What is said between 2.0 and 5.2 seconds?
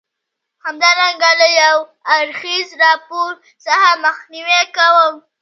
اړخیز راپور څخه مخنیوی کوم.